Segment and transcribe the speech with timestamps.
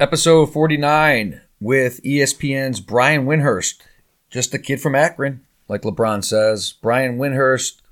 [0.00, 3.82] Episode 49 with ESPN's Brian Windhorst.
[4.30, 6.72] Just a kid from Akron, like LeBron says.
[6.80, 7.82] Brian Windhorst,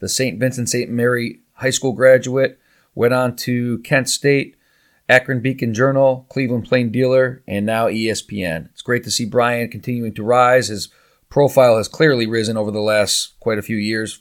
[0.00, 0.40] the St.
[0.40, 0.90] Vincent St.
[0.90, 2.58] Mary High School graduate,
[2.96, 4.56] went on to Kent State,
[5.08, 8.68] Akron Beacon Journal, Cleveland Plain Dealer, and now ESPN.
[8.70, 10.66] It's great to see Brian continuing to rise.
[10.66, 10.88] His
[11.30, 14.20] profile has clearly risen over the last quite a few years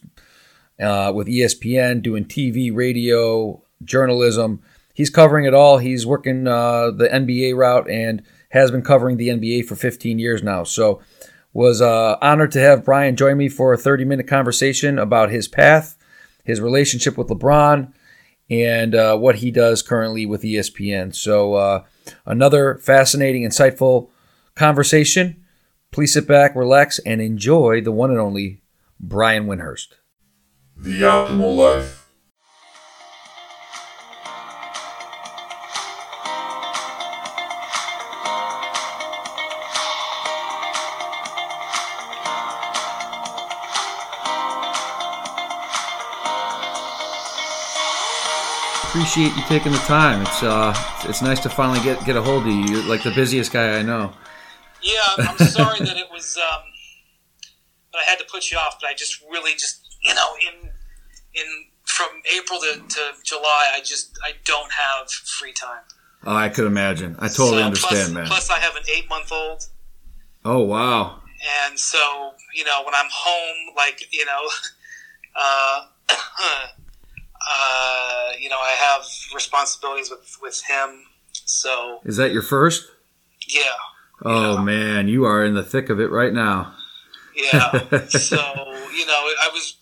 [0.80, 4.62] uh, with ESPN, doing TV, radio, journalism.
[4.94, 5.78] He's covering it all.
[5.78, 10.44] He's working uh, the NBA route and has been covering the NBA for 15 years
[10.44, 10.64] now.
[10.64, 11.02] So,
[11.54, 15.48] was uh, honored to have Brian join me for a 30 minute conversation about his
[15.48, 15.98] path,
[16.44, 17.92] his relationship with LeBron,
[18.50, 21.14] and uh, what he does currently with ESPN.
[21.16, 21.84] So, uh,
[22.26, 24.10] another fascinating, insightful
[24.56, 25.44] conversation.
[25.92, 28.62] Please sit back, relax, and enjoy the one and only
[29.00, 29.88] Brian Windhorst.
[30.78, 32.01] The Optimal Life.
[48.92, 50.22] Appreciate you taking the time.
[50.22, 50.76] It's uh,
[51.06, 52.66] it's nice to finally get get a hold of you.
[52.76, 54.12] You're like the busiest guy I know.
[54.84, 56.38] Yeah, I'm sorry that it was.
[56.38, 56.64] Um,
[57.94, 60.70] that I had to put you off, but I just really just you know in
[61.34, 61.46] in
[61.86, 65.84] from April to, to July, I just I don't have free time.
[66.26, 67.16] Oh, I could imagine.
[67.20, 68.26] I totally So, understand, plus, man.
[68.28, 69.64] Plus, I have an eight month old,
[70.44, 71.22] Oh wow.
[71.66, 74.50] and so you know when I'm home, like you know,
[75.40, 75.86] uh,
[77.50, 81.06] uh, you know I have responsibilities with with him.
[81.46, 82.88] So Is that your first?
[83.48, 83.62] yeah,
[84.24, 86.74] Oh man, you are in the thick of it right now.
[87.36, 87.72] Yeah.
[88.08, 88.38] so
[88.94, 89.76] you know, I was,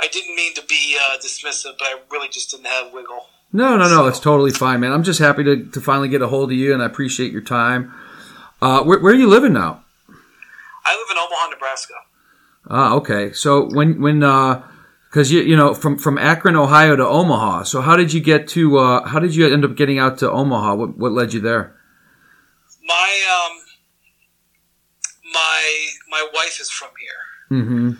[0.00, 3.26] I didn't mean to be uh, dismissive, but I really just didn't have wiggle.
[3.52, 3.88] No, no, no.
[3.88, 4.92] So- It's totally fine, man.
[4.92, 7.42] I'm just happy to, to finally get a hold of you, and I appreciate your
[7.42, 7.94] time.
[8.60, 9.84] Uh, where, where are you living now?
[10.84, 11.94] I live in Omaha, Nebraska.
[12.68, 13.32] Ah, okay.
[13.32, 14.22] So when when
[15.08, 17.62] because you you know from from Akron, Ohio to Omaha.
[17.64, 18.78] So how did you get to?
[18.78, 20.74] Uh, how did you end up getting out to Omaha?
[20.74, 21.74] What what led you there?
[22.86, 23.58] My um,
[25.32, 27.90] my my wife is from here, Mm-hmm.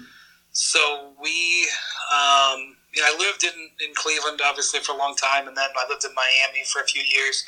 [0.52, 1.66] so we
[2.12, 5.68] um, you know, I lived in in Cleveland obviously for a long time, and then
[5.76, 7.44] I lived in Miami for a few years.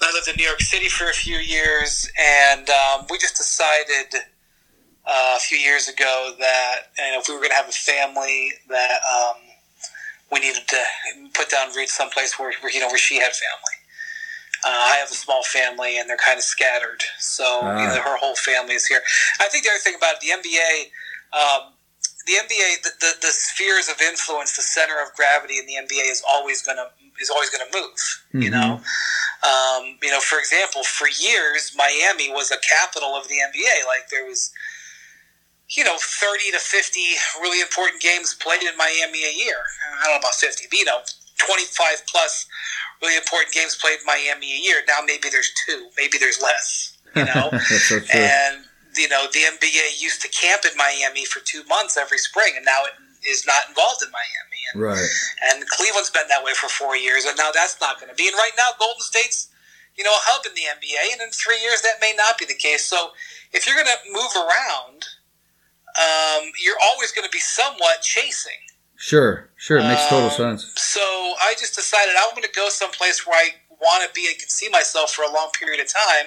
[0.00, 4.14] I lived in New York City for a few years, and um, we just decided
[5.06, 7.72] uh, a few years ago that you know, if we were going to have a
[7.72, 9.36] family, that um,
[10.32, 10.80] we needed to
[11.34, 13.76] put down roots someplace where, where you know where she had family.
[14.64, 17.44] Uh, I have a small family, and they're kind of scattered, so
[17.78, 17.94] you Ah.
[17.94, 19.00] know, her whole family is here.
[19.40, 20.90] I think the other thing about it, the NBA.
[21.32, 21.72] Um,
[22.26, 26.10] the NBA, the, the, the spheres of influence, the center of gravity in the NBA
[26.10, 26.90] is always gonna
[27.20, 27.94] is always gonna move.
[28.32, 28.52] You Mhm.
[28.52, 28.80] know,
[29.46, 33.86] um, you know, for example, for years Miami was a capital of the NBA.
[33.86, 34.50] Like there was,
[35.70, 39.58] you know, thirty to fifty really important games played in Miami a year.
[39.98, 41.00] I don't know about fifty, but you know,
[41.38, 42.46] twenty five plus
[43.02, 44.82] really important games played in Miami a year.
[44.86, 46.96] Now maybe there's two, maybe there's less.
[47.14, 47.50] You know,
[47.88, 48.64] so and
[48.96, 52.64] you know the NBA used to camp in Miami for two months every spring, and
[52.64, 52.94] now it
[53.28, 54.60] is not involved in Miami.
[54.72, 55.10] And, right.
[55.50, 58.26] and Cleveland's been that way for four years, and now that's not going to be.
[58.28, 59.48] And right now, Golden State's
[59.96, 62.44] you know a hub in the NBA, and in three years that may not be
[62.44, 62.84] the case.
[62.84, 63.10] So
[63.52, 65.08] if you're going to move around,
[65.98, 68.52] um, you're always going to be somewhat chasing.
[68.96, 69.50] Sure.
[69.56, 69.78] Sure.
[69.78, 70.72] It makes total Um, sense.
[70.76, 74.38] So I just decided I'm going to go someplace where I want to be and
[74.38, 76.26] can see myself for a long period of time.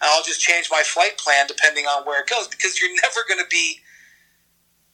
[0.00, 3.20] And I'll just change my flight plan depending on where it goes because you're never
[3.28, 3.78] going to be,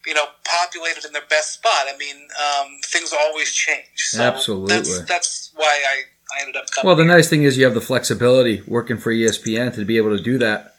[0.06, 1.86] you know, populated in the best spot.
[1.92, 3.86] I mean, um, things always change.
[3.96, 4.74] So Absolutely.
[4.74, 6.02] That's, that's why I,
[6.38, 6.86] I ended up coming.
[6.86, 7.12] Well, the here.
[7.16, 10.38] nice thing is you have the flexibility working for ESPN to be able to do
[10.38, 10.71] that,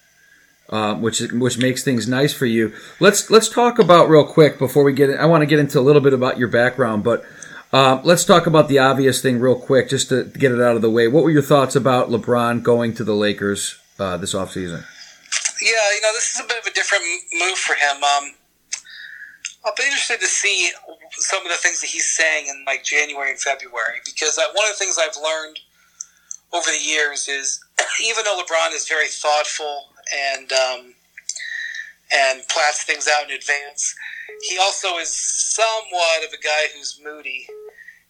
[0.69, 2.73] um, which which makes things nice for you.
[2.99, 5.09] Let's let's talk about real quick before we get.
[5.09, 7.25] In, I want to get into a little bit about your background, but
[7.73, 10.81] um, let's talk about the obvious thing real quick, just to get it out of
[10.81, 11.07] the way.
[11.07, 14.85] What were your thoughts about LeBron going to the Lakers uh, this offseason?
[15.61, 18.03] Yeah, you know, this is a bit of a different move for him.
[18.03, 18.35] Um,
[19.65, 20.71] I'll be interested to see
[21.11, 24.65] some of the things that he's saying in like January and February because uh, one
[24.69, 25.59] of the things I've learned
[26.53, 27.63] over the years is
[28.03, 30.93] even though LeBron is very thoughtful and um,
[32.13, 33.95] and plats things out in advance,
[34.49, 37.47] he also is somewhat of a guy who's moody.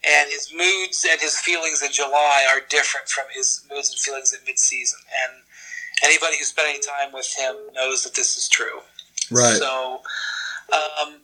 [0.05, 4.33] And his moods and his feelings in July are different from his moods and feelings
[4.33, 4.99] at midseason.
[5.23, 5.43] And
[6.03, 8.81] anybody who spent any time with him knows that this is true.
[9.31, 9.55] Right.
[9.55, 10.01] So,
[10.73, 11.21] um,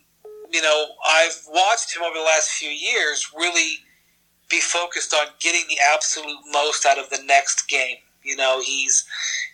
[0.52, 3.80] you know, I've watched him over the last few years really
[4.50, 7.98] be focused on getting the absolute most out of the next game.
[8.30, 9.06] You know, he's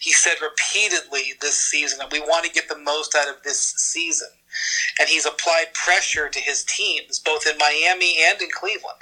[0.02, 3.60] he said repeatedly this season that we want to get the most out of this
[3.60, 4.28] season.
[5.00, 9.00] And he's applied pressure to his teams, both in Miami and in Cleveland,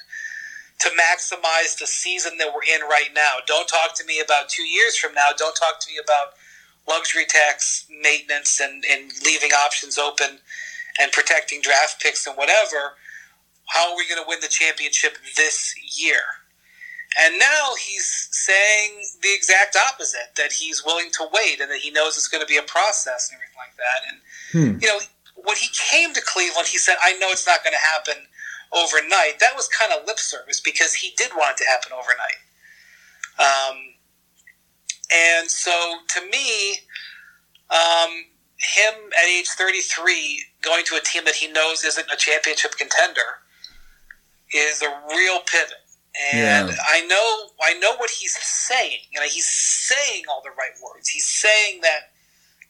[0.80, 3.38] to maximize the season that we're in right now.
[3.48, 5.30] Don't talk to me about two years from now.
[5.36, 6.34] Don't talk to me about
[6.88, 10.40] luxury tax maintenance and, and leaving options open
[11.00, 12.98] and protecting draft picks and whatever.
[13.68, 16.22] How are we going to win the championship this year?
[17.22, 21.92] And now he's saying the exact opposite that he's willing to wait and that he
[21.92, 24.00] knows it's going to be a process and everything like that.
[24.10, 24.18] And,
[24.52, 24.82] hmm.
[24.82, 25.00] you know,
[25.36, 28.24] when he came to Cleveland, he said, I know it's not going to happen
[28.74, 29.40] overnight.
[29.40, 32.42] That was kind of lip service because he did want it to happen overnight.
[33.38, 33.78] Um,
[35.14, 35.72] and so
[36.16, 36.80] to me,
[37.70, 38.26] um,
[38.58, 43.44] him at age 33 going to a team that he knows isn't a championship contender
[44.54, 45.83] is a real pivot.
[46.34, 46.76] And yeah.
[46.88, 49.00] I know I know what he's saying.
[49.12, 51.10] You know, he's saying all the right words.
[51.10, 52.12] He's saying that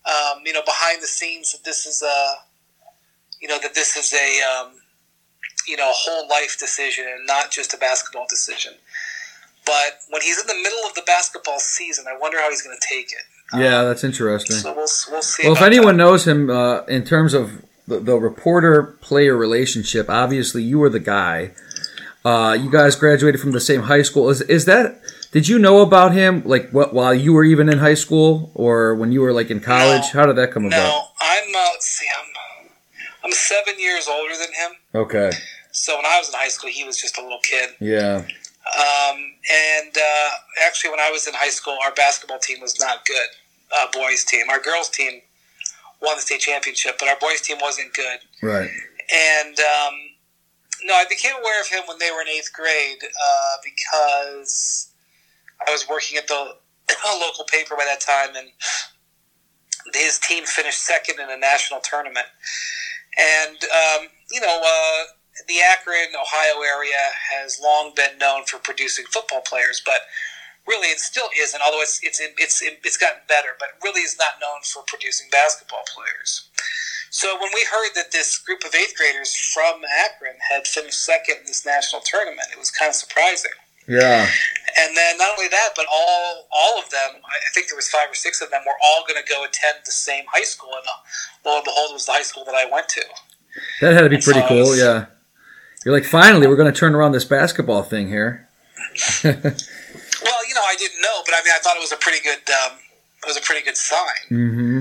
[0.10, 2.36] um, you know behind the scenes that this is a
[3.42, 4.72] you know that this is a um,
[5.68, 8.74] you know a whole life decision and not just a basketball decision.
[9.66, 12.78] But when he's in the middle of the basketball season, I wonder how he's going
[12.80, 13.60] to take it.
[13.60, 14.58] Yeah, um, that's interesting.
[14.58, 15.44] So we'll, we'll see.
[15.44, 16.04] Well, if anyone that.
[16.04, 21.00] knows him uh, in terms of the, the reporter player relationship, obviously you were the
[21.00, 21.52] guy.
[22.26, 24.30] Uh, you guys graduated from the same high school.
[24.30, 25.02] Is is that?
[25.32, 28.96] Did you know about him like what while you were even in high school or
[28.96, 30.14] when you were like in college?
[30.14, 30.88] No, How did that come no, about?
[30.88, 31.56] No, I'm.
[31.56, 32.68] Uh, let's see, I'm.
[33.26, 34.72] I'm seven years older than him.
[34.96, 35.32] Okay.
[35.72, 37.72] So when I was in high school, he was just a little kid.
[37.80, 38.18] Yeah.
[38.18, 39.18] Um,
[39.52, 40.30] and uh,
[40.66, 43.28] actually, when I was in high school, our basketball team was not good.
[43.80, 45.22] Uh, boys team, our girls team
[46.02, 48.20] won the state championship, but our boys team wasn't good.
[48.42, 48.70] Right.
[49.12, 49.94] And um,
[50.94, 54.94] no, I became aware of him when they were in eighth grade uh, because
[55.68, 56.56] I was working at the
[57.20, 58.50] local paper by that time, and
[59.96, 62.28] his team finished second in a national tournament.
[63.18, 65.04] And um, you know, uh,
[65.48, 67.02] the Akron, Ohio area
[67.34, 70.02] has long been known for producing football players, but
[70.68, 71.62] really it still isn't.
[71.66, 75.84] Although it's it's it's it's gotten better, but really is not known for producing basketball
[75.90, 76.50] players.
[77.14, 81.38] So when we heard that this group of eighth graders from Akron had finished second
[81.42, 83.52] in this national tournament, it was kind of surprising.
[83.88, 84.26] Yeah.
[84.82, 88.10] And then not only that, but all all of them, I think there was five
[88.10, 90.82] or six of them, were all going to go attend the same high school, and
[90.88, 93.04] uh, lo and behold, it was the high school that I went to.
[93.82, 95.06] That had to be and pretty so cool, was, yeah.
[95.86, 98.50] You're like, finally, we're going to turn around this basketball thing here.
[99.24, 102.24] well, you know, I didn't know, but I mean, I thought it was a pretty
[102.24, 102.80] good, um,
[103.22, 104.26] it was a pretty good sign.
[104.32, 104.80] Mm-hmm.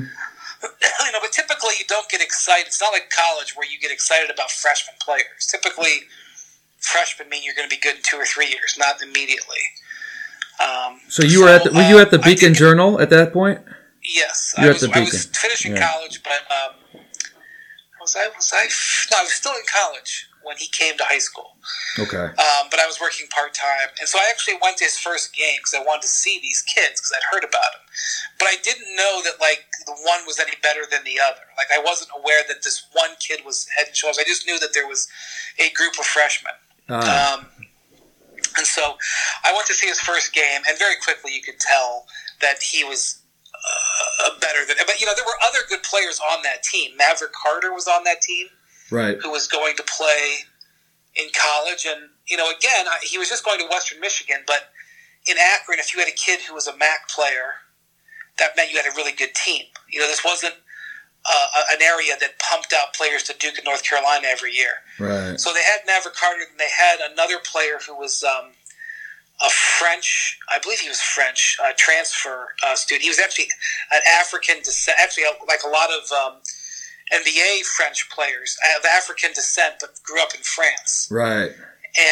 [1.07, 2.67] you know, but typically you don't get excited.
[2.67, 5.47] It's not like college where you get excited about freshman players.
[5.51, 6.07] Typically,
[6.79, 9.63] freshmen mean you're going to be good in two or three years, not immediately.
[10.63, 13.33] Um, so you so, were at the, were you at the Beacon Journal at that
[13.33, 13.61] point?
[14.05, 15.93] Yes, I was, I was, finishing yeah.
[15.93, 17.01] college, but um,
[18.03, 18.65] was I was I
[19.11, 21.57] no, I was still in college when he came to high school.
[21.99, 22.17] Okay.
[22.17, 25.35] Um, but I was working part time, and so I actually went to his first
[25.35, 27.85] game because I wanted to see these kids because I'd heard about them.
[28.39, 31.45] But I didn't know that like the one was any better than the other.
[31.57, 34.19] Like I wasn't aware that this one kid was head and shoulders.
[34.19, 35.09] I just knew that there was
[35.59, 36.55] a group of freshmen.
[36.89, 37.39] Ah.
[37.39, 37.47] Um,
[38.57, 38.97] and so
[39.45, 42.07] I went to see his first game, and very quickly you could tell
[42.41, 43.23] that he was
[43.55, 44.77] uh, better than.
[44.87, 46.97] But you know, there were other good players on that team.
[46.97, 48.49] Maverick Carter was on that team
[48.93, 49.19] right?
[49.23, 50.45] Who was going to play
[51.17, 54.71] in college, and you know, again, I, he was just going to Western Michigan, but
[55.29, 57.63] in Akron, if you had a kid who was a MAC player,
[58.39, 59.65] that meant you had a really good team.
[59.91, 60.55] You know, this wasn't
[61.31, 64.83] uh, an area that pumped out players to Duke and North Carolina every year.
[64.99, 65.39] Right.
[65.39, 68.51] So they had Maverick Carter, and they had another player who was um,
[69.43, 73.03] a French, I believe he was French, uh, transfer uh, student.
[73.03, 73.49] He was actually
[73.93, 76.41] an African descent, actually like a lot of um,
[77.13, 81.09] NBA French players of African descent, but grew up in France.
[81.11, 81.53] Right.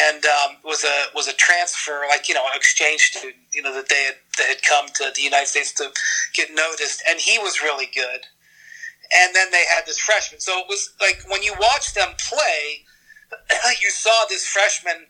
[0.05, 3.41] And um, was a was a transfer, like you know, an exchange student.
[3.51, 5.89] You know that they had that had come to the United States to
[6.35, 8.21] get noticed, and he was really good.
[9.13, 10.39] And then they had this freshman.
[10.39, 12.85] So it was like when you watched them play,
[13.81, 15.07] you saw this freshman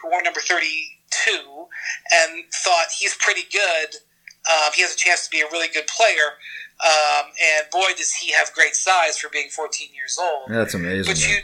[0.00, 1.66] who wore number thirty two,
[2.10, 3.96] and thought he's pretty good.
[4.48, 6.40] Um, he has a chance to be a really good player
[6.84, 10.50] um, and boy, does he have great size for being 14 years old.
[10.50, 11.10] That's amazing.
[11.10, 11.36] But you,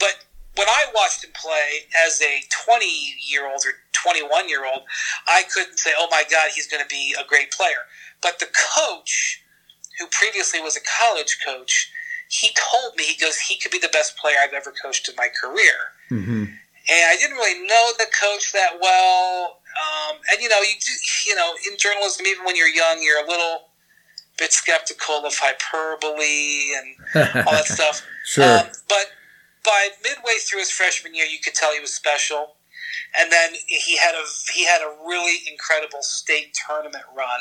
[0.00, 0.24] but
[0.56, 2.86] when I watched him play as a 20
[3.30, 4.82] year old or 21 year old,
[5.26, 7.84] I couldn't say, "Oh my God, he's going to be a great player."
[8.22, 9.42] But the coach,
[9.98, 11.92] who previously was a college coach,
[12.28, 15.14] he told me he goes, he could be the best player I've ever coached in
[15.16, 15.96] my career.
[16.10, 16.44] Mm-hmm.
[16.90, 19.60] And I didn't really know the coach that well.
[19.76, 20.92] Um, and you know, you do,
[21.26, 23.67] you know, in journalism, even when you're young, you're a little
[24.38, 28.06] bit skeptical of hyperbole and all that stuff.
[28.24, 28.60] Sure.
[28.60, 29.06] Um, but
[29.64, 32.54] by midway through his freshman year, you could tell he was special.
[33.18, 37.40] And then he had a he had a really incredible state tournament run.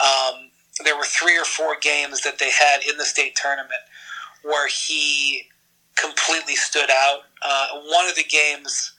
[0.00, 0.50] Um,
[0.84, 3.82] there were three or four games that they had in the state tournament
[4.42, 5.48] where he
[5.96, 7.20] completely stood out.
[7.42, 8.92] Uh, one of the games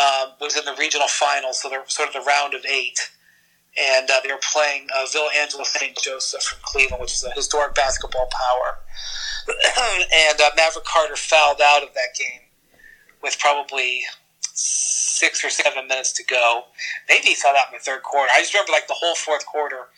[0.00, 3.10] um, was in the regional finals, so they're sort of the round of eight,
[3.78, 5.30] and uh, they were playing uh, Villa
[5.64, 5.96] St.
[5.96, 8.78] Joseph from Cleveland, which is a historic basketball power.
[10.14, 12.42] and uh, Maverick Carter fouled out of that game
[13.22, 14.02] with probably
[14.54, 16.64] six or seven minutes to go.
[17.08, 18.30] Maybe he fouled out in the third quarter.
[18.34, 19.88] I just remember like the whole fourth quarter,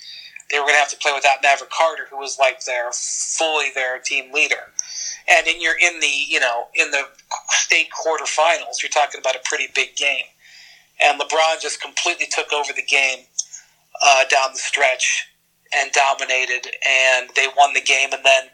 [0.50, 3.70] they were going to have to play without Maverick Carter, who was like their fully
[3.74, 4.70] their team leader.
[5.28, 7.08] And in you're in the you know in the
[7.48, 10.26] state quarterfinals, you're talking about a pretty big game.
[11.02, 13.26] And LeBron just completely took over the game
[14.02, 15.28] uh, down the stretch
[15.76, 18.10] and dominated, and they won the game.
[18.12, 18.44] And then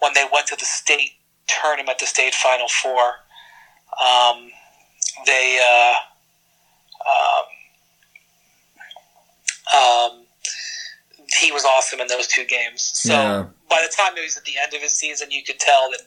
[0.00, 1.12] when they went to the state
[1.46, 3.02] tournament, the state final four,
[4.04, 4.50] um,
[5.26, 5.94] they uh,
[7.08, 7.44] um,
[9.82, 10.26] um,
[11.40, 12.90] he was awesome in those two games.
[12.94, 13.44] So Yeah.
[13.68, 16.00] by the time he was at the end of his season, you could tell that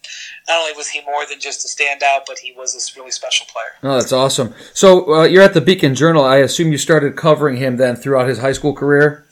[0.47, 3.45] not only was he more than just a standout, but he was this really special
[3.45, 3.73] player.
[3.83, 4.55] Oh, that's awesome.
[4.73, 6.23] So uh, you're at the Beacon Journal.
[6.23, 9.27] I assume you started covering him then throughout his high school career.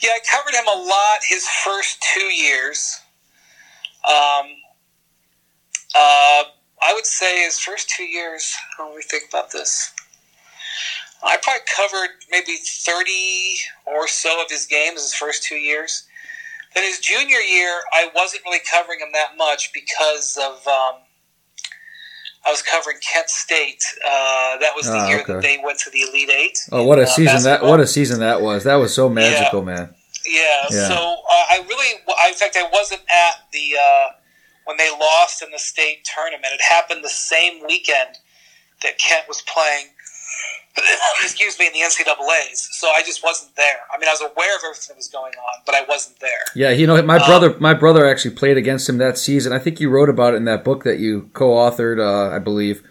[0.00, 3.00] Yeah, I covered him a lot his first two years.
[4.08, 4.46] Um,
[5.94, 6.44] uh,
[6.80, 8.54] I would say his first two years.
[8.76, 9.92] How do we think about this?
[11.22, 13.56] I probably covered maybe thirty
[13.86, 16.04] or so of his games his first two years.
[16.74, 21.00] Then his junior year, I wasn't really covering him that much because of um,
[22.46, 23.82] I was covering Kent State.
[24.04, 25.32] Uh, that was the Ah, year okay.
[25.34, 26.58] that they went to the Elite Eight.
[26.70, 27.62] Oh, what a uh, season that!
[27.62, 28.64] What a season that was.
[28.64, 29.94] That was so magical, man.
[30.26, 30.88] Yeah, Yeah.
[30.88, 34.08] so uh, I really, I- in fact, I wasn't at the uh,
[34.66, 36.52] when they lost in the state tournament.
[36.52, 38.18] It happened the same weekend
[38.82, 39.86] that Kent was playing.
[41.22, 42.68] Excuse me, in the NCAA's.
[42.72, 43.78] So I just wasn't there.
[43.92, 46.30] I mean, I was aware of everything that was going on, but I wasn't there.
[46.54, 49.52] Yeah, you know, my Um, brother, my brother actually played against him that season.
[49.52, 52.82] I think you wrote about it in that book that you co-authored, uh, I believe,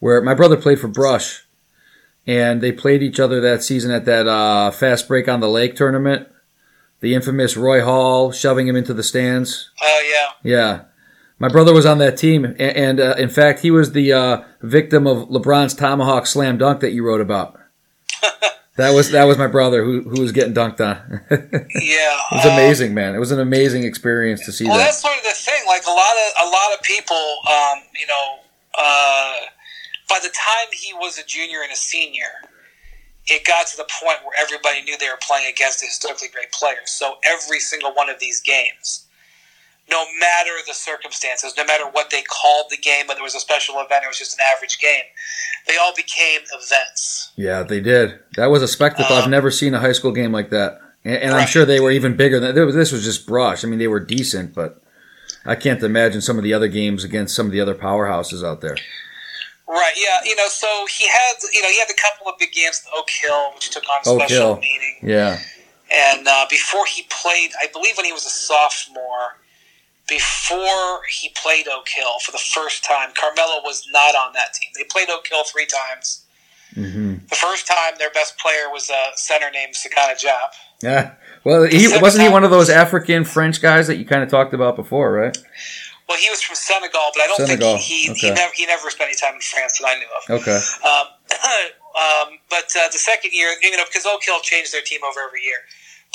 [0.00, 1.46] where my brother played for Brush,
[2.26, 5.76] and they played each other that season at that uh, fast break on the lake
[5.76, 6.28] tournament.
[7.00, 9.70] The infamous Roy Hall shoving him into the stands.
[9.82, 10.02] Oh
[10.42, 10.80] yeah, Yeah,
[11.38, 14.42] my brother was on that team, and, and uh, in fact, he was the uh,
[14.62, 17.58] victim of LeBron's tomahawk slam dunk that you wrote about.
[18.76, 20.96] that was that was my brother who who was getting dunked on.
[21.76, 23.14] Yeah, it was um, amazing, man.
[23.14, 24.84] It was an amazing experience to see Well, that.
[24.84, 25.62] that's sort of the thing.
[25.66, 27.16] Like a lot of a lot of people,
[27.48, 28.40] um, you know,
[28.78, 29.34] uh,
[30.08, 32.32] by the time he was a junior and a senior,
[33.26, 36.90] it got to the point where everybody knew they were playing against historically great players.
[36.90, 39.05] So every single one of these games,
[39.90, 43.40] no matter the circumstances, no matter what they called the game, whether it was a
[43.40, 45.04] special event or it was just an average game,
[45.66, 47.32] they all became events.
[47.36, 48.18] Yeah, they did.
[48.36, 49.14] That was a spectacle.
[49.16, 51.80] I've Um, never seen a high school game like that, and, and I'm sure they
[51.80, 52.90] were even bigger than this.
[52.92, 53.64] Was just brush.
[53.64, 54.82] I mean, they were decent, but
[55.44, 58.60] I can't imagine some of the other games against some of the other powerhouses out
[58.62, 58.76] there.
[59.68, 59.94] Right.
[59.96, 60.20] Yeah.
[60.24, 60.48] You know.
[60.48, 60.66] So
[60.96, 61.34] he had.
[61.52, 61.68] You know.
[61.68, 62.82] He had a couple of big games.
[62.96, 64.56] Oak Hill, which took on a Oak special Hill.
[64.60, 64.96] meeting.
[65.02, 65.38] Yeah,
[65.92, 69.38] And uh, before he played, I believe when he was a sophomore,
[70.08, 74.70] before he played Oak Hill for the first time, Carmelo was not on that team.
[74.76, 76.24] They played Oak Hill three times.
[76.74, 80.50] hmm The first time, their best player was a center named Sagana Diop.
[80.82, 81.14] yeah.
[81.44, 84.52] Well, he wasn't he one of those African French guys that you kind of talked
[84.52, 85.36] about before, right?
[86.08, 88.28] Well, he was from Senegal, but I don't Senegal, think he he, okay.
[88.28, 90.40] he, never, he never spent any time in France that I knew of.
[90.42, 90.58] Okay.
[90.86, 91.06] Um,
[92.30, 95.20] um, but uh, the second year, you know, because Oak Hill changed their team over
[95.26, 95.58] every year.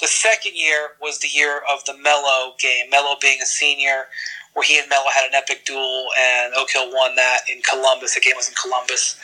[0.02, 2.90] The second year was the year of the Melo game.
[2.90, 4.06] Melo being a senior,
[4.54, 8.16] where he and Melo had an epic duel, and Oak Hill won that in Columbus.
[8.16, 9.16] The game was in Columbus,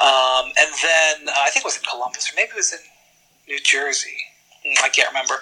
[0.00, 2.78] um, and then uh, I think it was in Columbus, or maybe it was in
[3.48, 4.16] New Jersey.
[4.64, 5.34] Hmm, I can't remember.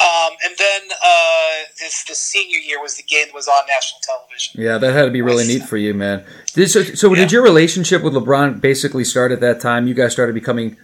[0.00, 4.00] Um, and then uh, this the senior year was the game that was on national
[4.02, 4.60] television.
[4.62, 6.24] Yeah, that had to be really neat for you, man.
[6.54, 7.22] Did, so, so Yeah.
[7.22, 9.86] did your relationship with LeBron basically start at that time?
[9.86, 10.76] You guys started becoming,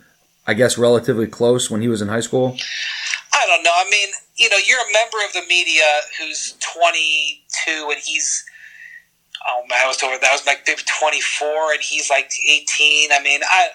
[0.47, 2.57] I guess, relatively close when he was in high school.
[3.33, 3.73] I don't know.
[3.75, 5.85] I mean, you know, you're a member of the media
[6.19, 8.45] who's 22 and he's,
[9.49, 13.13] oh man, I was over that was like 24 and he's like 18.
[13.13, 13.69] I mean, I,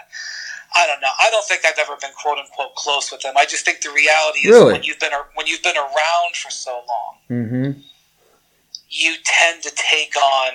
[0.75, 1.07] I don't know.
[1.19, 3.35] I don't think I've ever been quote unquote close with him.
[3.37, 4.73] I just think the reality is Really?
[4.73, 7.79] when you've been when you've been around for so long, Mm-hmm.
[8.89, 10.51] you tend to take on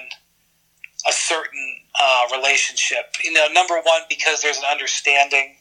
[1.09, 3.17] a certain uh, relationship.
[3.25, 5.57] You know, number one because there's an understanding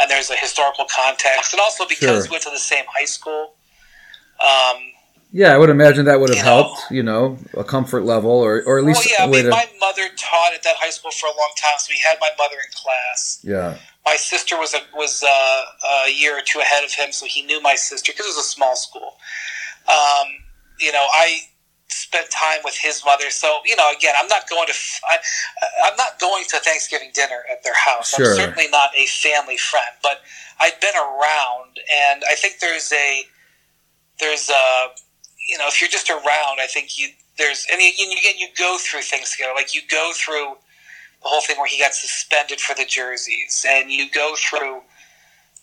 [0.00, 2.22] and there's a historical context, and also because Sure.
[2.22, 3.54] we went to the same high school.
[4.42, 4.92] Um,
[5.32, 6.50] Yeah, I would imagine that would have You know.
[6.64, 6.90] helped.
[6.90, 9.50] You know, a comfort level, or or at least well, yeah, I a mean, to.
[9.50, 12.30] my mother taught at that high school for a long time, so we had my
[12.36, 13.38] mother in class.
[13.44, 15.62] yeah, My sister was a was uh,
[16.06, 18.38] a year or two ahead of him, so he knew my sister because it was
[18.38, 19.18] a small school.
[19.88, 20.26] Um,
[20.80, 21.42] you know, I
[21.90, 24.74] spent time with his mother, so you know, again, I'm not going to
[25.84, 28.14] I'm not going to Thanksgiving dinner at their house.
[28.14, 28.30] Sure.
[28.30, 30.22] I'm certainly not a family friend, but
[30.60, 33.24] I've been around, and I think there's a
[34.20, 34.88] there's a
[35.48, 38.76] you know, if you're just around, I think you there's and you, you you go
[38.78, 39.52] through things together.
[39.54, 40.56] Like you go through
[41.22, 44.80] the whole thing where he got suspended for the jerseys, and you go through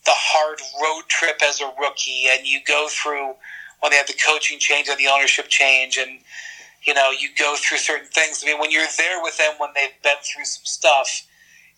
[0.05, 3.33] the hard road trip as a rookie, and you go through
[3.79, 6.19] when they had the coaching change and the ownership change, and
[6.83, 8.43] you know you go through certain things.
[8.43, 11.27] I mean, when you're there with them when they've been through some stuff,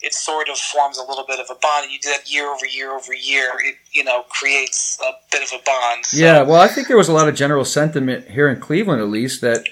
[0.02, 1.92] it sort of forms a little bit of a bond.
[1.92, 3.52] You do that year over year over year.
[3.64, 6.06] It you know creates a bit of a bond.
[6.06, 6.42] So, yeah.
[6.42, 9.42] Well, I think there was a lot of general sentiment here in Cleveland, at least,
[9.42, 9.66] that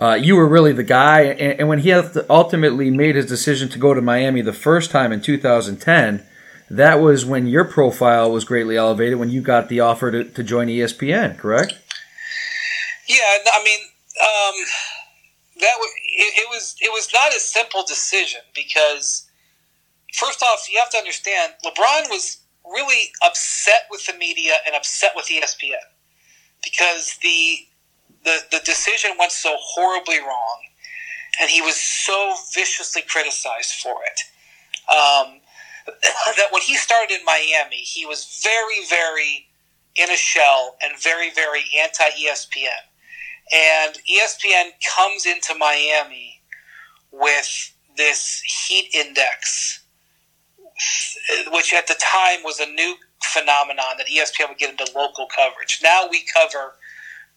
[0.00, 1.22] uh, you were really the guy.
[1.22, 5.12] And, and when he ultimately made his decision to go to Miami the first time
[5.12, 6.26] in 2010,
[6.72, 9.18] that was when your profile was greatly elevated.
[9.18, 11.74] When you got the offer to, to join ESPN, correct?
[13.06, 13.80] Yeah, I mean,
[14.20, 14.64] um,
[15.60, 15.74] that
[16.14, 19.28] it, it was it was not a simple decision because
[20.14, 25.12] first off, you have to understand LeBron was really upset with the media and upset
[25.14, 25.74] with ESPN
[26.64, 27.66] because the
[28.24, 30.58] the the decision went so horribly wrong,
[31.38, 34.20] and he was so viciously criticized for it.
[34.90, 35.41] Um,
[36.36, 39.46] that when he started in Miami, he was very, very
[39.96, 42.82] in a shell and very, very anti ESPN.
[43.52, 46.40] And ESPN comes into Miami
[47.10, 49.80] with this heat index,
[51.52, 55.80] which at the time was a new phenomenon that ESPN would get into local coverage.
[55.82, 56.74] Now we cover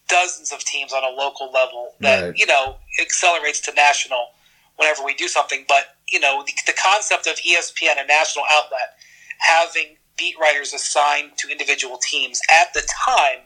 [0.07, 2.37] dozens of teams on a local level that, Right.
[2.37, 4.29] you know, accelerates to national
[4.77, 5.65] whenever we do something.
[5.67, 8.97] But, you know, the, the concept of ESPN, a national outlet,
[9.39, 13.41] having beat writers assigned to individual teams at the time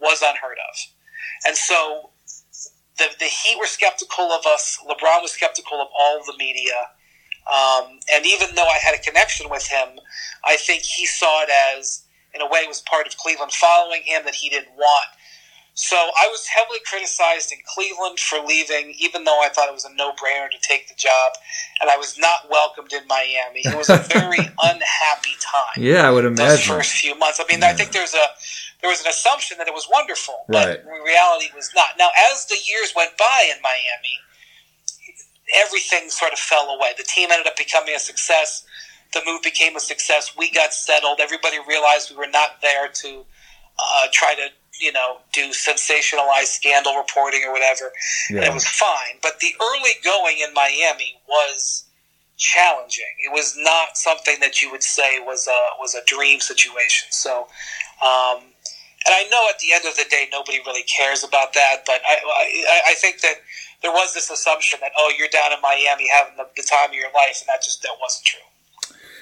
[0.00, 0.76] was unheard of.
[1.46, 2.10] And so
[2.98, 4.78] the, the Heat were skeptical of us.
[4.88, 6.88] LeBron was skeptical of all the media.
[7.52, 9.98] Um, and even though I had a connection with him,
[10.44, 14.22] I think he saw it as, in a way, was part of Cleveland following him
[14.24, 15.06] that he didn't want.
[15.76, 19.84] So I was heavily criticized in Cleveland for leaving, even though I thought it was
[19.84, 21.32] a no-brainer to take the job,
[21.80, 23.60] and I was not welcomed in Miami.
[23.66, 26.74] It was a very unhappy time Yeah, I would those imagine.
[26.76, 27.40] first few months.
[27.42, 28.26] I mean, I think there's a
[28.82, 30.78] there was an assumption that it was wonderful, but Right.
[30.78, 31.96] in reality was not.
[31.98, 34.16] Now, as the years went by in Miami,
[35.66, 36.90] everything sort of fell away.
[36.96, 38.64] The team ended up becoming a success.
[39.12, 40.36] The move became a success.
[40.36, 41.18] We got settled.
[41.20, 43.24] Everybody realized we were not there to
[43.78, 44.48] uh, try to,
[44.80, 47.92] you know, do sensationalized scandal reporting or whatever.
[48.30, 49.18] And it was fine.
[49.22, 51.84] But the early going in Miami was
[52.36, 53.14] challenging.
[53.24, 57.08] It was not something that you would say was a was a dream situation.
[57.10, 57.42] So,
[58.02, 58.42] um,
[59.06, 61.84] and I know at the end of the day, nobody really cares about that.
[61.86, 63.36] But I, I, I think that
[63.82, 66.94] there was this assumption that oh, you're down in Miami having the, the time of
[66.94, 68.40] your life, and that just that wasn't true.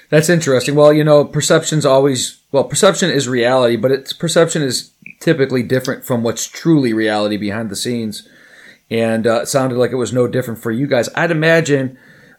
[0.09, 0.75] That's interesting.
[0.75, 6.05] Well, you know, perception's always well, perception is reality, but its perception is typically different
[6.05, 8.29] from what's truly reality behind the scenes.
[8.91, 11.09] And uh, it sounded like it was no different for you guys.
[11.15, 11.97] I'd imagine,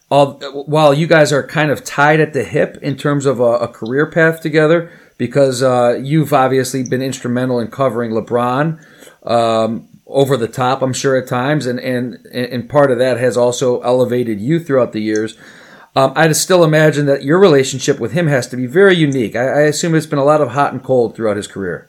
[0.08, 0.34] all
[0.66, 3.68] while you guys are kind of tied at the hip in terms of a, a
[3.68, 8.80] career path together, because uh, you've obviously been instrumental in covering LeBron
[9.26, 13.36] um, over the top, I'm sure at times, and and and part of that has
[13.36, 15.36] also elevated you throughout the years.
[15.96, 19.36] Um, I'd still imagine that your relationship with him has to be very unique.
[19.36, 21.88] I, I assume it's been a lot of hot and cold throughout his career.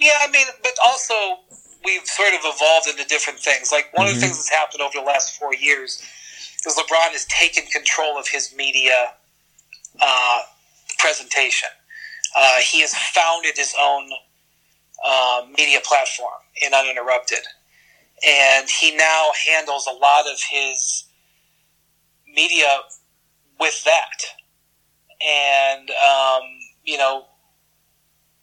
[0.00, 1.14] Yeah, I mean, but also
[1.84, 3.70] we've sort of evolved into different things.
[3.70, 6.02] Like one of the things that's happened over the last four years
[6.66, 9.12] is LeBron has taken control of his media
[10.00, 10.40] uh,
[10.98, 11.68] presentation.
[12.36, 14.08] Uh, he has founded his own
[15.06, 17.44] uh, media platform in Uninterrupted,
[18.26, 21.04] and he now handles a lot of his
[22.26, 22.80] media
[23.64, 24.20] with that,
[25.24, 26.44] and um,
[26.84, 27.24] you know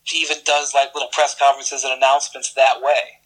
[0.04, 3.22] he even does like little press conferences and announcements that way.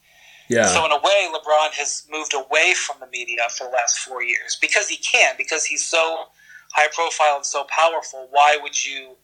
[0.49, 0.67] Yeah.
[0.67, 4.21] So in a way, LeBron has moved away from the media for the last four
[4.21, 6.25] years because he can, because he's so
[6.73, 8.27] high profile and so powerful.
[8.29, 9.15] Why would you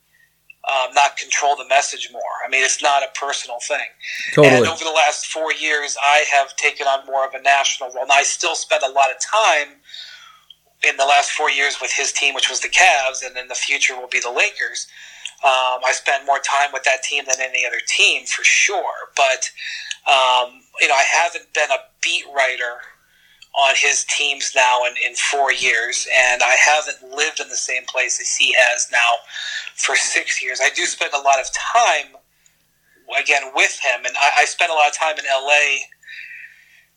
[0.68, 2.22] um, not control the message more?
[2.46, 3.86] I mean, it's not a personal thing.
[4.34, 4.56] Totally.
[4.56, 8.04] And over the last four years, I have taken on more of a national role.
[8.04, 9.76] And I still spend a lot of time
[10.88, 13.56] in the last four years with his team, which was the Cavs, and in the
[13.56, 14.88] future will be the Lakers.
[15.44, 19.10] Um, I spend more time with that team than any other team for sure.
[19.16, 19.50] But
[20.08, 22.82] Um, you know, I haven't been a beat writer
[23.56, 27.86] on his teams now in, in four years, and I haven't lived in the same
[27.86, 29.12] place as he has now
[29.76, 30.60] for six years.
[30.64, 32.18] I do spend a lot of time,
[33.20, 35.86] again, with him, and I, I spent a lot of time in LA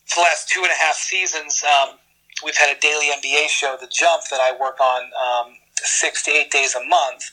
[0.05, 1.63] for the last two and a half seasons.
[1.63, 1.97] Um,
[2.45, 6.31] we've had a daily NBA show, The Jump, that I work on um, six to
[6.31, 7.31] eight days a month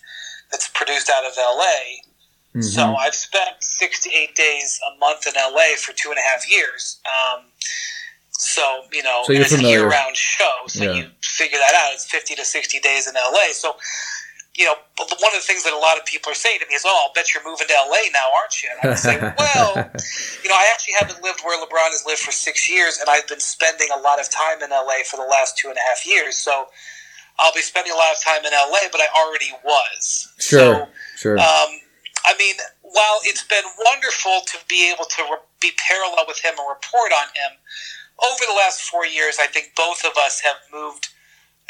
[0.50, 2.02] that's produced out of LA.
[2.54, 2.62] Mm-hmm.
[2.62, 6.22] So I've spent six to eight days a month in LA for two and a
[6.22, 7.00] half years.
[7.06, 7.44] Um,
[8.30, 9.78] so you know, so it's familiar.
[9.78, 10.92] a year-round show, so yeah.
[10.92, 11.94] you figure that out.
[11.94, 13.52] It's fifty to sixty days in LA.
[13.52, 13.76] So
[14.54, 16.74] you know, one of the things that a lot of people are saying to me
[16.74, 19.90] is, "Oh, I'll bet you're moving to LA now, aren't you?" And I say, "Well,
[20.44, 23.26] you know, I actually haven't lived where LeBron has lived for six years, and I've
[23.28, 26.04] been spending a lot of time in LA for the last two and a half
[26.04, 26.36] years.
[26.36, 26.68] So
[27.38, 30.28] I'll be spending a lot of time in LA, but I already was.
[30.38, 31.38] Sure, so, sure.
[31.38, 31.80] Um,
[32.28, 36.52] I mean, while it's been wonderful to be able to re- be parallel with him
[36.60, 37.56] and report on him
[38.20, 41.08] over the last four years, I think both of us have moved."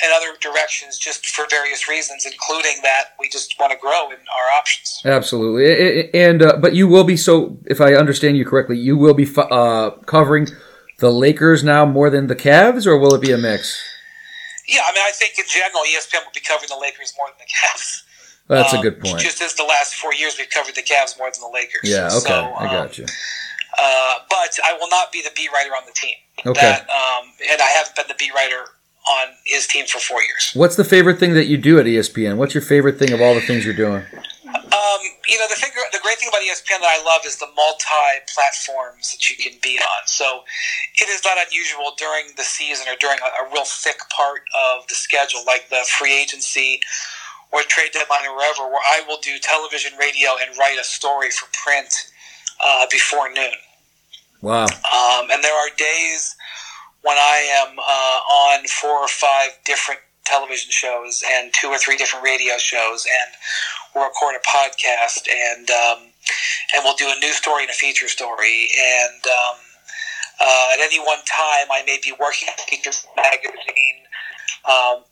[0.02, 4.16] In other directions just for various reasons, including that we just want to grow in
[4.16, 5.00] our options.
[5.04, 7.58] Absolutely, and uh, but you will be so.
[7.66, 10.48] If I understand you correctly, you will be uh, covering
[10.98, 13.82] the Lakers now more than the Cavs, or will it be a mix?
[14.68, 17.38] Yeah, I mean, I think in general, ESPN will be covering the Lakers more than
[17.38, 18.02] the Cavs.
[18.48, 19.18] That's um, a good point.
[19.18, 21.82] Just as the last four years, we've covered the Cavs more than the Lakers.
[21.84, 23.04] Yeah, okay, so, um, I got you.
[23.04, 26.14] Uh, but I will not be the beat writer on the team.
[26.44, 26.60] Okay.
[26.60, 28.64] That, um, and I haven't been the beat writer
[29.08, 30.52] on his team for four years.
[30.54, 32.36] What's the favorite thing that you do at ESPN?
[32.36, 34.04] What's your favorite thing of all the things you're doing?
[34.52, 37.48] Um, you know, the thing, the great thing about ESPN that I love is the
[37.56, 40.02] multi platforms that you can be on.
[40.06, 40.44] So
[41.00, 44.86] it is not unusual during the season or during a, a real thick part of
[44.88, 46.80] the schedule, like the free agency
[47.50, 51.30] or trade deadline or wherever, where I will do television, radio, and write a story
[51.30, 52.12] for print
[52.64, 53.52] uh, before noon.
[54.40, 54.64] Wow.
[54.64, 56.34] Um, and there are days
[57.02, 61.96] when I am uh, on four or five different television shows and two or three
[61.96, 63.34] different radio shows, and
[63.94, 65.98] we'll record a podcast, and um,
[66.74, 69.56] and we'll do a news story and a feature story, and um,
[70.40, 74.06] uh, at any one time, I may be working on a feature magazine.
[74.64, 75.04] Um,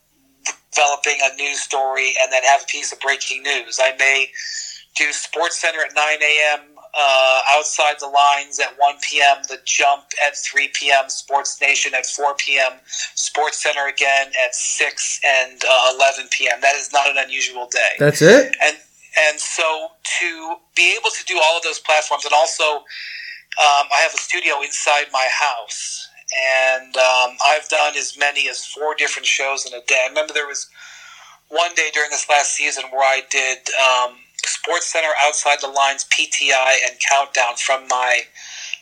[0.71, 3.77] developing a news story and then have a piece of breaking news.
[3.83, 4.31] I may
[4.95, 10.03] do Sports Center at 9 a.m uh, outside the lines at 1 p.m., the jump
[10.25, 12.73] at 3 p.m., Sports Nation at 4 p.m.,
[13.15, 16.59] Sports Center again at 6 and uh, 11 p.m.
[16.61, 17.95] That is not an unusual day.
[17.99, 18.55] That's it.
[18.61, 18.77] And
[19.29, 22.63] and so to be able to do all of those platforms, and also
[23.59, 26.07] um, I have a studio inside my house,
[26.71, 29.99] and um, I've done as many as four different shows in a day.
[30.05, 30.69] I remember there was
[31.49, 33.57] one day during this last season where I did.
[33.75, 34.15] Um,
[34.47, 38.21] Sports Center Outside the Lines PTI and Countdown from my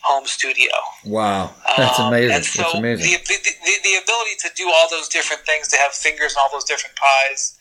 [0.02, 0.72] home studio.
[1.06, 2.36] Wow, that's um, amazing.
[2.36, 3.12] and so that's amazing.
[3.12, 6.50] The, the, the, ability to do all those different things, to have fingers in all
[6.52, 7.58] those different pies,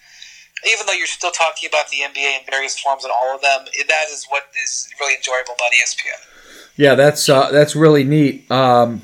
[0.71, 3.61] even though you're still talking about the NBA in various forms and all of them,
[3.65, 6.65] that is what is really enjoyable about ESPN.
[6.77, 8.51] Yeah, that's uh, that's really neat.
[8.51, 9.03] Um,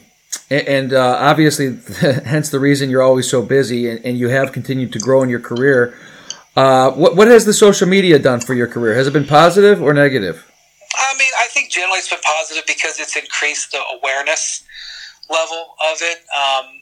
[0.50, 4.92] and uh, obviously, hence the reason you're always so busy, and, and you have continued
[4.92, 5.96] to grow in your career.
[6.56, 8.94] Uh, what what has the social media done for your career?
[8.94, 10.50] Has it been positive or negative?
[10.96, 14.64] I mean, I think generally it's been positive because it's increased the awareness
[15.28, 16.18] level of it.
[16.30, 16.80] Um,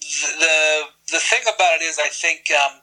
[0.00, 2.80] the the thing about it is, I think um,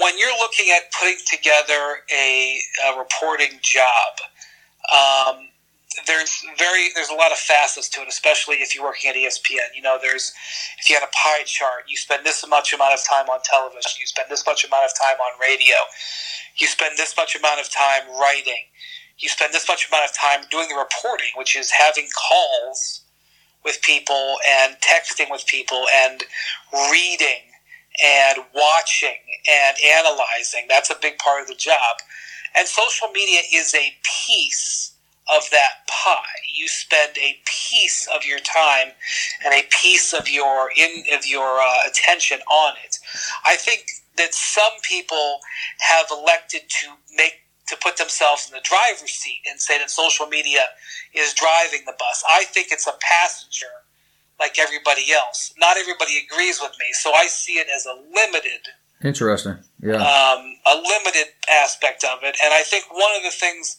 [0.00, 4.12] when you're looking at putting together a, a reporting job,
[4.92, 5.48] um,
[6.06, 9.74] there's very there's a lot of facets to it, especially if you're working at ESPN.
[9.74, 10.32] You know, there's
[10.78, 13.98] if you had a pie chart, you spend this much amount of time on television,
[14.00, 15.76] you spend this much amount of time on radio,
[16.56, 18.68] you spend this much amount of time writing,
[19.18, 23.02] you spend this much amount of time doing the reporting, which is having calls
[23.64, 26.24] with people and texting with people and
[26.90, 27.42] reading
[28.04, 29.18] and watching
[29.50, 30.66] and analyzing.
[30.68, 31.98] That's a big part of the job.
[32.56, 33.92] And social media is a
[34.26, 34.92] piece
[35.34, 36.40] of that pie.
[36.52, 38.92] You spend a piece of your time
[39.44, 42.96] and a piece of your in of your uh, attention on it.
[43.46, 43.86] I think
[44.16, 45.38] that some people
[45.78, 46.86] have elected to
[47.16, 50.64] make to put themselves in the driver's seat and say that social media
[51.14, 52.24] is driving the bus.
[52.28, 53.84] I think it's a passenger
[54.40, 55.52] like everybody else.
[55.58, 58.68] Not everybody agrees with me, so I see it as a limited
[59.02, 59.58] Interesting.
[59.80, 59.96] Yeah.
[59.96, 62.36] Um, a limited aspect of it.
[62.42, 63.78] And I think one of the things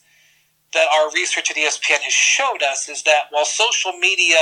[0.74, 4.38] that our research at ESPN has showed us is that while social media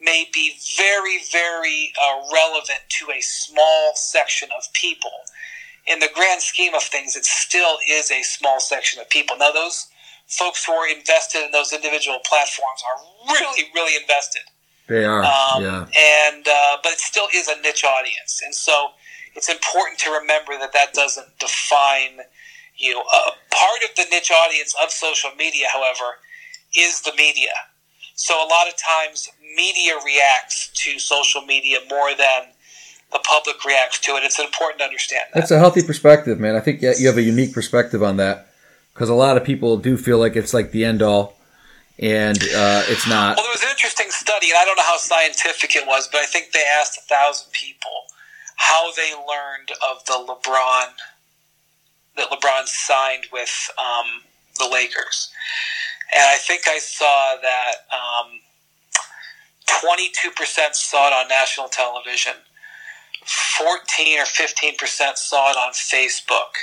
[0.00, 5.10] may be very, very uh, relevant to a small section of people,
[5.86, 9.36] in the grand scheme of things, it still is a small section of people.
[9.36, 9.88] Now, those
[10.26, 14.42] folks who are invested in those individual platforms are really, really invested.
[14.86, 15.86] They are, Um, yeah.
[16.30, 18.90] And uh, but it still is a niche audience, and so
[19.34, 22.20] it's important to remember that that doesn't define
[22.76, 23.00] you.
[23.00, 26.18] Uh, part of the niche audience of social media, however,
[26.76, 27.52] is the media.
[28.14, 32.52] So a lot of times, media reacts to social media more than
[33.12, 34.24] the public reacts to it.
[34.24, 35.40] It's important to understand that.
[35.40, 36.54] That's a healthy perspective, man.
[36.54, 38.48] I think you have a unique perspective on that
[38.92, 41.36] because a lot of people do feel like it's like the end all,
[41.98, 43.36] and uh, it's not.
[43.36, 46.20] Well, there was an interesting study, and I don't know how scientific it was, but
[46.20, 47.90] I think they asked a thousand people
[48.56, 50.86] how they learned of the LeBron
[52.16, 54.22] that LeBron signed with um,
[54.58, 55.30] the Lakers,
[56.14, 58.40] and I think I saw that um,
[59.80, 62.34] twenty-two percent saw it on national television,
[63.58, 66.54] fourteen or fifteen percent saw it on Facebook,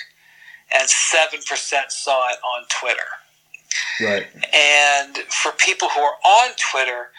[0.74, 3.10] and seven percent saw it on Twitter.
[4.02, 4.28] Right.
[4.54, 7.12] And for people who are on Twitter,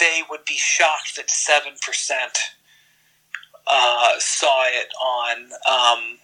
[0.00, 2.38] they would be shocked that seven percent
[3.66, 5.36] uh, saw it on
[5.68, 6.18] um,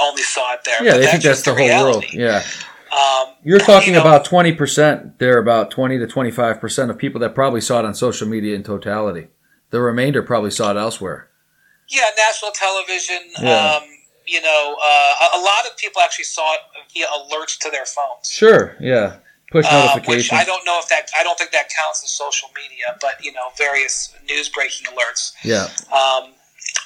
[0.00, 0.82] only saw it there.
[0.84, 2.04] Yeah, But they think that's just the whole world.
[2.12, 2.42] Yeah.
[2.92, 5.18] Um, You're talking you know, about 20%.
[5.18, 8.62] There about 20 to 25% of people that probably saw it on social media in
[8.62, 9.28] totality.
[9.70, 11.28] The remainder probably saw it elsewhere.
[11.88, 13.18] yeah, national television.
[13.42, 13.76] Yeah.
[13.76, 13.82] Um,
[14.26, 16.60] you know, uh, a lot of people actually saw it
[16.94, 18.30] via alerts to their phones.
[18.30, 18.76] Sure.
[18.80, 19.16] Yeah.
[19.50, 20.30] Push Um, which.
[20.32, 23.32] I don't know if that I don't think that counts as social media, but you
[23.32, 25.32] know, various news breaking alerts.
[25.42, 25.64] yeah.
[25.94, 26.32] Um,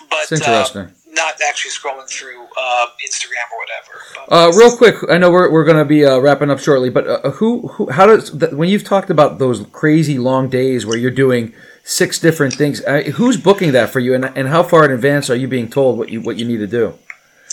[0.08, 0.92] but It's interesting.
[1.12, 4.54] Not actually scrolling through uh, Instagram or whatever.
[4.54, 7.06] Uh, real quick, I know we're, we're going to be uh, wrapping up shortly, but
[7.06, 11.10] uh, who, who, how does, when you've talked about those crazy long days where you're
[11.10, 14.90] doing six different things, uh, who's booking that for you and, and how far in
[14.90, 16.94] advance are you being told what you, what you need to do?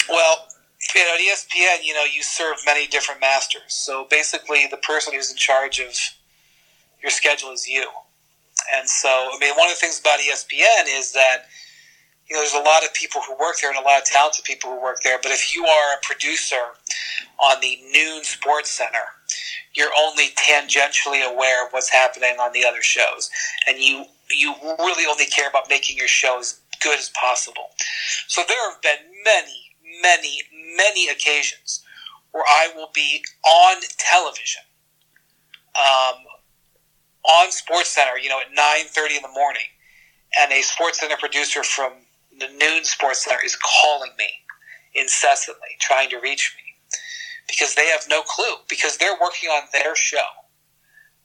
[0.08, 0.48] Well,
[0.96, 3.62] you know, at ESPN, you know, you serve many different masters.
[3.68, 5.94] So basically, the person who's in charge of
[7.04, 7.86] your schedule is you.
[8.76, 11.46] And so, I mean, one of the things about ESPN is that
[12.30, 14.46] you know there's a lot of people who work there and a lot of talented
[14.46, 15.18] people who work there.
[15.22, 16.62] But if you are a producer
[17.44, 19.06] on the noon Sports Center,
[19.74, 23.30] you're only tangentially aware of what's happening on the other shows,
[23.68, 27.70] and you you really only care about making your show as good as possible.
[28.28, 30.42] So there have been many, many,
[30.78, 31.84] many occasions
[32.32, 34.62] where I will be on television,
[35.76, 36.24] um,
[37.26, 39.66] on Sports Center, you know, at nine thirty in the morning,
[40.40, 41.94] and a Sports Center producer from
[42.40, 44.30] the noon Sports Center is calling me
[44.96, 46.64] incessantly, trying to reach me
[47.48, 50.18] because they have no clue because they're working on their show.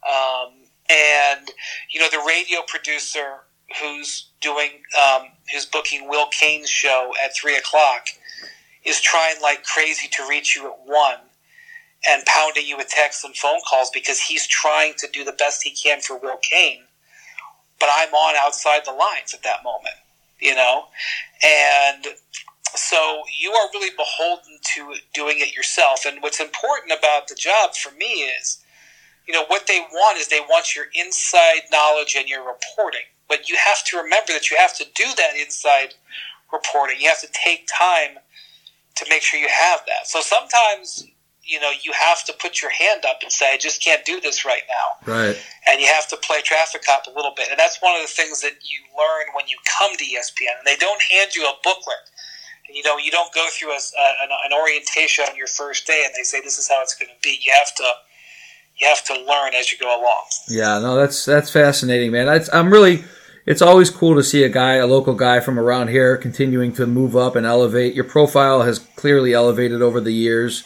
[0.09, 0.53] Um,
[0.91, 1.49] and
[1.91, 3.41] you know, the radio producer
[3.81, 8.07] who's doing um, who's booking Will Cain's show at three o'clock
[8.85, 11.19] is trying like crazy to reach you at one
[12.09, 15.63] and pounding you with texts and phone calls because he's trying to do the best
[15.63, 16.83] he can for Will Cain.
[17.81, 19.97] But I'm on outside the lines at that moment,
[20.45, 20.85] you know?
[21.45, 22.05] And
[22.75, 26.05] so you are really beholden to doing it yourself.
[26.07, 28.59] And what's important about the job for me is,
[29.27, 33.09] you know, what they want is they want your inside knowledge and your reporting.
[33.29, 35.95] But you have to remember that you have to do that inside
[36.53, 37.01] reporting.
[37.01, 38.19] You have to take time
[38.97, 40.07] to make sure you have that.
[40.07, 41.07] So sometimes,
[41.45, 44.21] you know, you have to put your hand up and say, I just can't do
[44.21, 45.13] this right now.
[45.13, 45.37] Right.
[45.69, 47.49] And you have to play traffic cop a little bit.
[47.51, 50.57] And that's one of the things that you learn when you come to ESPN.
[50.59, 52.09] And they don't hand you a booklet.
[52.67, 53.81] and You know, you don't go through a,
[54.23, 57.11] an, an orientation on your first day and they say, this is how it's going
[57.11, 57.39] to be.
[57.43, 57.85] You have to.
[58.77, 60.25] You have to learn as you go along.
[60.49, 62.27] Yeah, no, that's that's fascinating, man.
[62.27, 63.05] That's, I'm really.
[63.47, 66.85] It's always cool to see a guy, a local guy from around here, continuing to
[66.85, 67.95] move up and elevate.
[67.95, 70.65] Your profile has clearly elevated over the years.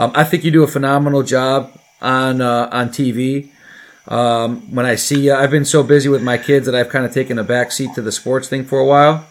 [0.00, 3.50] Um, I think you do a phenomenal job on uh, on TV.
[4.08, 7.04] Um, when I see you, I've been so busy with my kids that I've kind
[7.04, 9.26] of taken a back seat to the sports thing for a while.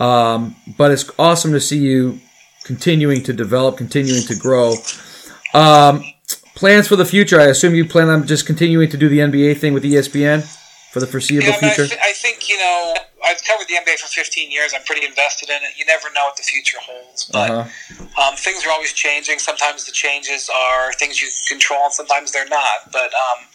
[0.00, 2.18] Um, but it's awesome to see you
[2.64, 4.74] continuing to develop, continuing to grow.
[5.52, 6.02] Um,
[6.56, 7.38] plans for the future?
[7.38, 10.42] I assume you plan on just continuing to do the NBA thing with ESPN
[10.92, 11.88] for the foreseeable Yeah, mean, I, future.
[11.88, 14.72] th- I think you know I've covered the NBA for 15 years.
[14.74, 15.76] I'm pretty invested in it.
[15.76, 18.28] You never know what the future holds, but Uh-huh.
[18.30, 19.38] um, things are always changing.
[19.38, 22.90] Sometimes the changes are things you control, and sometimes they're not.
[22.92, 23.46] But um,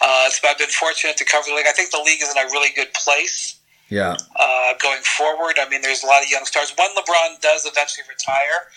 [0.00, 1.66] uh, so I've been fortunate to cover the league.
[1.68, 3.56] I think the league is in a really good place
[3.88, 5.58] Yeah, uh, going forward.
[5.58, 6.72] I mean, there's a lot of young stars.
[6.78, 8.70] When LeBron does eventually retire,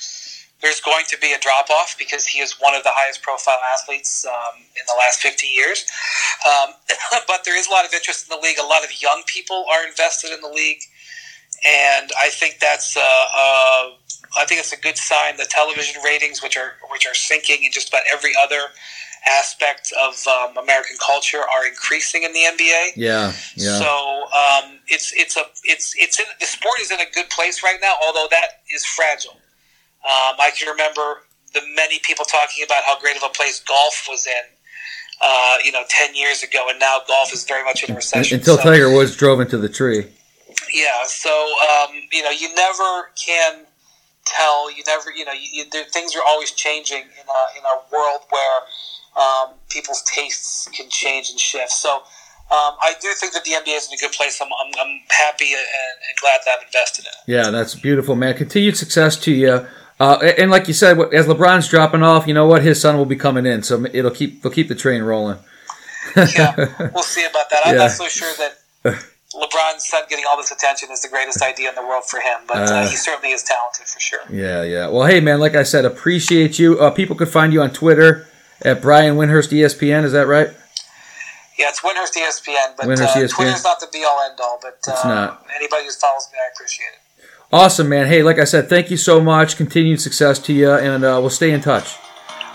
[0.63, 3.59] there's going to be a drop off because he is one of the highest profile
[3.75, 5.85] athletes um, in the last 50 years.
[6.47, 6.73] Um,
[7.27, 8.57] but there is a lot of interest in the league.
[8.57, 10.79] A lot of young people are invested in the league.
[11.67, 13.95] And I think that's a, a,
[14.37, 15.35] I think it's a good sign.
[15.35, 18.71] The television ratings, which are which are sinking in just about every other
[19.39, 22.93] aspect of um, American culture, are increasing in the NBA.
[22.97, 23.79] Yeah, yeah.
[23.79, 27.63] So um, it's it's a it's it's in, the sport is in a good place
[27.63, 29.37] right now, although that is fragile.
[30.05, 34.05] Um, I can remember the many people talking about how great of a place golf
[34.09, 34.43] was in.
[35.23, 38.39] Uh, you know, ten years ago, and now golf is very much in a recession.
[38.39, 40.07] Until So- Tiger Woods drove into the tree.
[40.73, 43.61] yeah, so um, you know, you never can
[44.25, 44.69] tell.
[44.75, 48.21] You never, you know, you, you, things are always changing in a in a world
[48.31, 48.59] where
[49.23, 51.71] um, people's tastes can change and shift.
[51.71, 51.95] So
[52.51, 54.41] um, I do think that the NBA is in a good place.
[54.41, 57.31] I'm, I'm, I'm happy and, and glad that I've invested in it.
[57.45, 58.35] Yeah, that's beautiful, man.
[58.35, 59.65] Continued success to you.
[60.03, 62.61] Uh, and like you said, as LeBron's dropping off, you know what?
[62.63, 65.37] His son will be coming in, so it'll keep they'll keep the train rolling.
[66.15, 66.55] Yeah,
[66.93, 67.61] we'll see about that.
[67.65, 67.83] I'm Yeah.
[67.83, 68.57] not so sure that
[69.33, 72.39] LeBron's son getting all this attention is the greatest idea in the world for him,
[72.47, 72.87] but uh, Uh.
[72.89, 74.19] he certainly is talented for sure.
[74.29, 74.87] Yeah, yeah.
[74.89, 76.79] Well, hey, man, like I said, appreciate you.
[76.79, 78.27] Uh, people could find you on Twitter
[78.61, 80.03] at Brian Windhorst ESPN.
[80.03, 80.49] Is that right?
[81.57, 83.35] Yeah, it's Windhorst ESPN, but Windhorst uh, ESPN.
[83.35, 84.59] Twitter's not the be all end all.
[84.61, 85.47] But It's uh, not.
[85.55, 86.99] anybody who follows me, I appreciate it.
[87.53, 88.07] Awesome, man.
[88.07, 89.57] Hey, like I said, thank you so much.
[89.57, 91.97] Continued success to you, and uh, we'll stay in touch.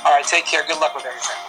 [0.05, 0.65] All right, take care.
[0.67, 1.48] Good luck with everything.